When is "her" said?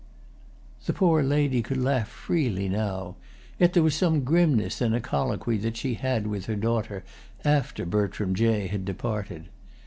6.47-6.55